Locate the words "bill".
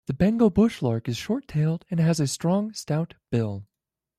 3.29-3.67